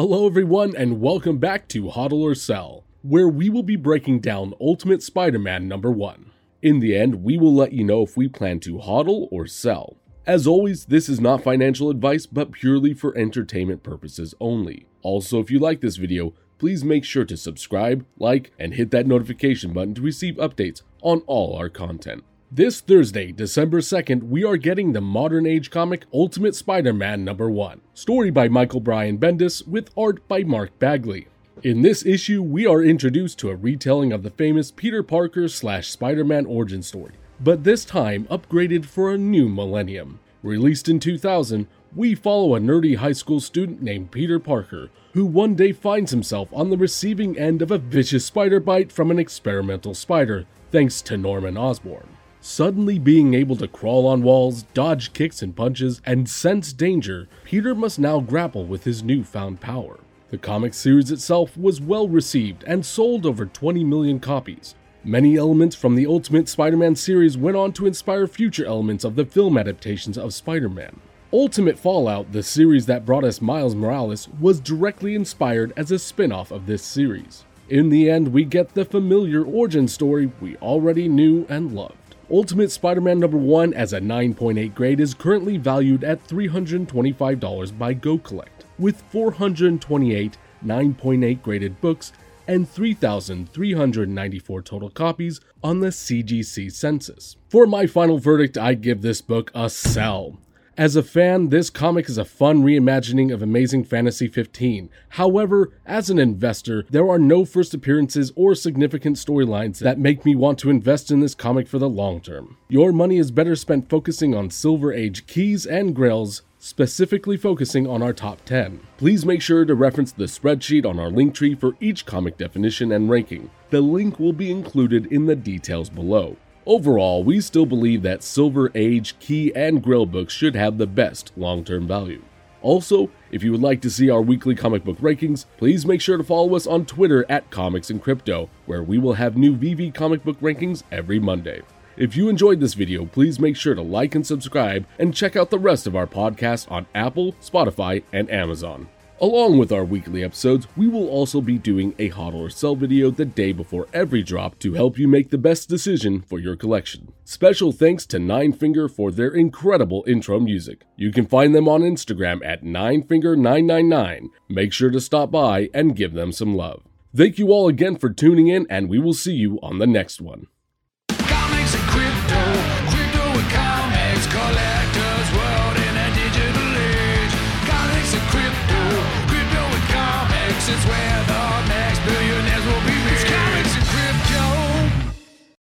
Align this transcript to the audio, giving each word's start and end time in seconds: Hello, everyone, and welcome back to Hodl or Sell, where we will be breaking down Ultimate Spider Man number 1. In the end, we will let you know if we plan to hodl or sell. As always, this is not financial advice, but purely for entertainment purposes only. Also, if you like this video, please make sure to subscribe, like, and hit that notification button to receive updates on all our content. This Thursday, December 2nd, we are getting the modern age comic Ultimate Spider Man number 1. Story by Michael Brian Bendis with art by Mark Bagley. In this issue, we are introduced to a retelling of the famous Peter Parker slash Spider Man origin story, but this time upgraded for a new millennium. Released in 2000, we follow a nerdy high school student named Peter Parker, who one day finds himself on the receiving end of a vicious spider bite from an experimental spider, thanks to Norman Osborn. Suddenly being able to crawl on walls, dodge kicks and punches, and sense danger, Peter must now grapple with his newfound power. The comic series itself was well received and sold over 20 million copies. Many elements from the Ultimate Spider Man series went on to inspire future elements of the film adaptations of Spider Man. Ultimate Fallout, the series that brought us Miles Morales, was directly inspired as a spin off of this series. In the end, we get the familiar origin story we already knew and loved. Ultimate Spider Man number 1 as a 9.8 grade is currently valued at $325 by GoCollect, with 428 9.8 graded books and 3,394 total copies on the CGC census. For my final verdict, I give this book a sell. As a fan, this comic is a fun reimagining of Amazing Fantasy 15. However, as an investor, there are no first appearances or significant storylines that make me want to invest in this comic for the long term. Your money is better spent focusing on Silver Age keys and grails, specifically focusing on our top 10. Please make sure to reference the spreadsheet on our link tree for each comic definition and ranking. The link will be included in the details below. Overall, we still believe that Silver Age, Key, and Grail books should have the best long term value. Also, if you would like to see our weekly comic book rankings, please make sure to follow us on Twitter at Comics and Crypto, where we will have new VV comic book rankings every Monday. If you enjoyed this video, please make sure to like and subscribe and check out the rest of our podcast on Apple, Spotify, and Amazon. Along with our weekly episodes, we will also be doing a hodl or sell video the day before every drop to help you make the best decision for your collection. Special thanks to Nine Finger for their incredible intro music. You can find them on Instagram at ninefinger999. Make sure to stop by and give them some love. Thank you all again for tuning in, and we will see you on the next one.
Hello, 0.00 0.28
everyone, 0.28 0.76
and 0.76 1.00
welcome 1.00 1.38
back 1.38 1.66
to 1.66 1.86
Hodl 1.86 2.22
or 2.22 2.32
Sell, 2.32 2.84
where 3.02 3.28
we 3.28 3.50
will 3.50 3.64
be 3.64 3.74
breaking 3.74 4.20
down 4.20 4.54
Ultimate 4.60 5.02
Spider 5.02 5.40
Man 5.40 5.66
number 5.66 5.90
1. 5.90 6.30
In 6.62 6.78
the 6.78 6.96
end, 6.96 7.24
we 7.24 7.36
will 7.36 7.52
let 7.52 7.72
you 7.72 7.82
know 7.82 8.02
if 8.02 8.16
we 8.16 8.28
plan 8.28 8.60
to 8.60 8.78
hodl 8.78 9.26
or 9.32 9.48
sell. 9.48 9.96
As 10.24 10.46
always, 10.46 10.84
this 10.84 11.08
is 11.08 11.18
not 11.18 11.42
financial 11.42 11.90
advice, 11.90 12.26
but 12.26 12.52
purely 12.52 12.94
for 12.94 13.18
entertainment 13.18 13.82
purposes 13.82 14.36
only. 14.38 14.86
Also, 15.02 15.40
if 15.40 15.50
you 15.50 15.58
like 15.58 15.80
this 15.80 15.96
video, 15.96 16.32
please 16.58 16.84
make 16.84 17.04
sure 17.04 17.24
to 17.24 17.36
subscribe, 17.36 18.06
like, 18.20 18.52
and 18.56 18.74
hit 18.74 18.92
that 18.92 19.08
notification 19.08 19.72
button 19.72 19.94
to 19.94 20.00
receive 20.00 20.36
updates 20.36 20.82
on 21.02 21.22
all 21.26 21.56
our 21.56 21.68
content. 21.68 22.22
This 22.50 22.80
Thursday, 22.80 23.30
December 23.30 23.80
2nd, 23.80 24.22
we 24.22 24.42
are 24.42 24.56
getting 24.56 24.92
the 24.92 25.02
modern 25.02 25.44
age 25.44 25.70
comic 25.70 26.06
Ultimate 26.14 26.54
Spider 26.54 26.94
Man 26.94 27.22
number 27.22 27.50
1. 27.50 27.82
Story 27.92 28.30
by 28.30 28.48
Michael 28.48 28.80
Brian 28.80 29.18
Bendis 29.18 29.68
with 29.68 29.90
art 29.98 30.26
by 30.28 30.44
Mark 30.44 30.78
Bagley. 30.78 31.28
In 31.62 31.82
this 31.82 32.06
issue, 32.06 32.42
we 32.42 32.66
are 32.66 32.82
introduced 32.82 33.38
to 33.40 33.50
a 33.50 33.54
retelling 33.54 34.12
of 34.12 34.22
the 34.22 34.30
famous 34.30 34.70
Peter 34.70 35.02
Parker 35.02 35.46
slash 35.48 35.90
Spider 35.90 36.24
Man 36.24 36.46
origin 36.46 36.82
story, 36.82 37.12
but 37.38 37.64
this 37.64 37.84
time 37.84 38.24
upgraded 38.30 38.86
for 38.86 39.12
a 39.12 39.18
new 39.18 39.50
millennium. 39.50 40.18
Released 40.42 40.88
in 40.88 41.00
2000, 41.00 41.66
we 41.94 42.14
follow 42.14 42.54
a 42.54 42.60
nerdy 42.60 42.96
high 42.96 43.12
school 43.12 43.40
student 43.40 43.82
named 43.82 44.10
Peter 44.10 44.38
Parker, 44.38 44.88
who 45.12 45.26
one 45.26 45.54
day 45.54 45.72
finds 45.72 46.12
himself 46.12 46.48
on 46.54 46.70
the 46.70 46.78
receiving 46.78 47.38
end 47.38 47.60
of 47.60 47.70
a 47.70 47.76
vicious 47.76 48.24
spider 48.24 48.58
bite 48.58 48.90
from 48.90 49.10
an 49.10 49.18
experimental 49.18 49.92
spider, 49.92 50.46
thanks 50.70 51.02
to 51.02 51.18
Norman 51.18 51.58
Osborn. 51.58 52.08
Suddenly 52.40 52.98
being 52.98 53.34
able 53.34 53.56
to 53.56 53.66
crawl 53.66 54.06
on 54.06 54.22
walls, 54.22 54.62
dodge 54.74 55.12
kicks 55.12 55.42
and 55.42 55.56
punches, 55.56 56.00
and 56.06 56.28
sense 56.28 56.72
danger, 56.72 57.28
Peter 57.44 57.74
must 57.74 57.98
now 57.98 58.20
grapple 58.20 58.64
with 58.64 58.84
his 58.84 59.02
newfound 59.02 59.60
power. 59.60 59.98
The 60.30 60.38
comic 60.38 60.74
series 60.74 61.10
itself 61.10 61.56
was 61.56 61.80
well 61.80 62.06
received 62.06 62.62
and 62.64 62.86
sold 62.86 63.26
over 63.26 63.46
20 63.46 63.82
million 63.82 64.20
copies. 64.20 64.74
Many 65.02 65.36
elements 65.36 65.74
from 65.74 65.94
the 65.94 66.06
Ultimate 66.06 66.48
Spider 66.48 66.76
Man 66.76 66.94
series 66.94 67.36
went 67.36 67.56
on 67.56 67.72
to 67.72 67.86
inspire 67.86 68.26
future 68.26 68.66
elements 68.66 69.04
of 69.04 69.16
the 69.16 69.24
film 69.24 69.56
adaptations 69.56 70.18
of 70.18 70.34
Spider 70.34 70.68
Man. 70.68 71.00
Ultimate 71.32 71.78
Fallout, 71.78 72.32
the 72.32 72.42
series 72.42 72.86
that 72.86 73.04
brought 73.04 73.24
us 73.24 73.40
Miles 73.40 73.74
Morales, 73.74 74.28
was 74.40 74.60
directly 74.60 75.14
inspired 75.14 75.72
as 75.76 75.90
a 75.90 75.98
spin 75.98 76.30
off 76.30 76.50
of 76.50 76.66
this 76.66 76.82
series. 76.82 77.44
In 77.68 77.88
the 77.88 78.08
end, 78.08 78.28
we 78.28 78.44
get 78.44 78.74
the 78.74 78.84
familiar 78.84 79.44
origin 79.44 79.88
story 79.88 80.30
we 80.40 80.56
already 80.56 81.08
knew 81.08 81.46
and 81.48 81.72
loved. 81.72 82.07
Ultimate 82.30 82.70
Spider 82.70 83.00
Man 83.00 83.18
number 83.20 83.38
1 83.38 83.72
as 83.72 83.94
a 83.94 84.00
9.8 84.00 84.74
grade 84.74 85.00
is 85.00 85.14
currently 85.14 85.56
valued 85.56 86.04
at 86.04 86.28
$325 86.28 87.78
by 87.78 87.94
GoCollect, 87.94 88.66
with 88.78 89.00
428 89.10 90.36
9.8 90.62 91.42
graded 91.42 91.80
books 91.80 92.12
and 92.46 92.68
3,394 92.68 94.62
total 94.62 94.90
copies 94.90 95.40
on 95.62 95.80
the 95.80 95.88
CGC 95.88 96.70
census. 96.70 97.36
For 97.48 97.66
my 97.66 97.86
final 97.86 98.18
verdict, 98.18 98.58
I 98.58 98.74
give 98.74 99.00
this 99.00 99.22
book 99.22 99.50
a 99.54 99.70
sell. 99.70 100.38
As 100.78 100.94
a 100.94 101.02
fan, 101.02 101.48
this 101.48 101.70
comic 101.70 102.08
is 102.08 102.18
a 102.18 102.24
fun 102.24 102.62
reimagining 102.62 103.34
of 103.34 103.42
Amazing 103.42 103.82
Fantasy 103.82 104.28
15. 104.28 104.90
However, 105.08 105.72
as 105.84 106.08
an 106.08 106.20
investor, 106.20 106.84
there 106.88 107.08
are 107.10 107.18
no 107.18 107.44
first 107.44 107.74
appearances 107.74 108.30
or 108.36 108.54
significant 108.54 109.16
storylines 109.16 109.80
that 109.80 109.98
make 109.98 110.24
me 110.24 110.36
want 110.36 110.56
to 110.60 110.70
invest 110.70 111.10
in 111.10 111.18
this 111.18 111.34
comic 111.34 111.66
for 111.66 111.80
the 111.80 111.88
long 111.88 112.20
term. 112.20 112.58
Your 112.68 112.92
money 112.92 113.18
is 113.18 113.32
better 113.32 113.56
spent 113.56 113.90
focusing 113.90 114.36
on 114.36 114.50
Silver 114.50 114.92
Age 114.92 115.26
keys 115.26 115.66
and 115.66 115.96
grails, 115.96 116.42
specifically 116.60 117.36
focusing 117.36 117.88
on 117.88 118.00
our 118.00 118.12
top 118.12 118.44
10. 118.44 118.78
Please 118.98 119.26
make 119.26 119.42
sure 119.42 119.64
to 119.64 119.74
reference 119.74 120.12
the 120.12 120.26
spreadsheet 120.26 120.86
on 120.86 121.00
our 121.00 121.10
link 121.10 121.34
tree 121.34 121.56
for 121.56 121.74
each 121.80 122.06
comic 122.06 122.38
definition 122.38 122.92
and 122.92 123.10
ranking. 123.10 123.50
The 123.70 123.80
link 123.80 124.20
will 124.20 124.32
be 124.32 124.52
included 124.52 125.06
in 125.06 125.26
the 125.26 125.34
details 125.34 125.90
below. 125.90 126.36
Overall, 126.68 127.24
we 127.24 127.40
still 127.40 127.64
believe 127.64 128.02
that 128.02 128.22
Silver 128.22 128.70
Age, 128.74 129.18
Key, 129.20 129.50
and 129.56 129.82
Grail 129.82 130.04
books 130.04 130.34
should 130.34 130.54
have 130.54 130.76
the 130.76 130.86
best 130.86 131.32
long 131.34 131.64
term 131.64 131.88
value. 131.88 132.22
Also, 132.60 133.08
if 133.30 133.42
you 133.42 133.52
would 133.52 133.62
like 133.62 133.80
to 133.80 133.90
see 133.90 134.10
our 134.10 134.20
weekly 134.20 134.54
comic 134.54 134.84
book 134.84 134.98
rankings, 134.98 135.46
please 135.56 135.86
make 135.86 136.02
sure 136.02 136.18
to 136.18 136.22
follow 136.22 136.54
us 136.54 136.66
on 136.66 136.84
Twitter 136.84 137.24
at 137.30 137.48
Comics 137.48 137.88
and 137.88 138.02
Crypto, 138.02 138.50
where 138.66 138.82
we 138.82 138.98
will 138.98 139.14
have 139.14 139.34
new 139.34 139.56
VV 139.56 139.94
comic 139.94 140.22
book 140.22 140.38
rankings 140.40 140.82
every 140.92 141.18
Monday. 141.18 141.62
If 141.96 142.16
you 142.18 142.28
enjoyed 142.28 142.60
this 142.60 142.74
video, 142.74 143.06
please 143.06 143.40
make 143.40 143.56
sure 143.56 143.74
to 143.74 143.80
like 143.80 144.14
and 144.14 144.26
subscribe 144.26 144.86
and 144.98 145.14
check 145.14 145.36
out 145.36 145.48
the 145.48 145.58
rest 145.58 145.86
of 145.86 145.96
our 145.96 146.06
podcast 146.06 146.70
on 146.70 146.84
Apple, 146.94 147.32
Spotify, 147.40 148.02
and 148.12 148.30
Amazon. 148.30 148.88
Along 149.20 149.58
with 149.58 149.72
our 149.72 149.84
weekly 149.84 150.22
episodes, 150.22 150.68
we 150.76 150.86
will 150.86 151.08
also 151.08 151.40
be 151.40 151.58
doing 151.58 151.92
a 151.98 152.10
hodl 152.10 152.36
or 152.36 152.50
sell 152.50 152.76
video 152.76 153.10
the 153.10 153.24
day 153.24 153.50
before 153.50 153.88
every 153.92 154.22
drop 154.22 154.60
to 154.60 154.74
help 154.74 154.96
you 154.96 155.08
make 155.08 155.30
the 155.30 155.38
best 155.38 155.68
decision 155.68 156.20
for 156.20 156.38
your 156.38 156.54
collection. 156.54 157.12
Special 157.24 157.72
thanks 157.72 158.06
to 158.06 158.20
Nine 158.20 158.52
Finger 158.52 158.88
for 158.88 159.10
their 159.10 159.30
incredible 159.30 160.04
intro 160.06 160.38
music. 160.38 160.84
You 160.96 161.10
can 161.10 161.26
find 161.26 161.52
them 161.52 161.66
on 161.66 161.80
Instagram 161.82 162.46
at 162.46 162.62
ninefinger999. 162.62 164.28
Make 164.48 164.72
sure 164.72 164.90
to 164.90 165.00
stop 165.00 165.32
by 165.32 165.68
and 165.74 165.96
give 165.96 166.12
them 166.12 166.30
some 166.30 166.54
love. 166.54 166.82
Thank 167.12 167.40
you 167.40 167.48
all 167.48 167.66
again 167.66 167.96
for 167.96 168.10
tuning 168.10 168.46
in, 168.46 168.68
and 168.70 168.88
we 168.88 169.00
will 169.00 169.14
see 169.14 169.34
you 169.34 169.58
on 169.64 169.78
the 169.78 169.86
next 169.88 170.20
one. 170.20 170.46